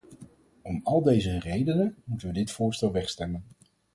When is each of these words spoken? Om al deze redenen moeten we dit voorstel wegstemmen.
Om 0.61 0.79
al 0.83 1.01
deze 1.01 1.39
redenen 1.39 1.95
moeten 2.03 2.27
we 2.27 2.33
dit 2.33 2.51
voorstel 2.51 2.91
wegstemmen. 2.91 3.43